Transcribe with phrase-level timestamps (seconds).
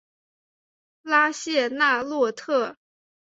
[1.03, 2.75] 拉谢纳洛特。